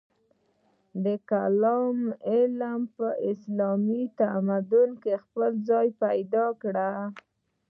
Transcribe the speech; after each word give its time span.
د 1.03 1.05
کلام 1.31 1.97
علم 2.31 2.79
په 2.97 3.07
اسلامي 3.31 4.03
تمدن 4.19 4.89
کې 5.03 5.13
خپل 5.23 5.49
ځای 5.69 5.87
پیدا 6.03 6.45
کړ. 6.61 6.75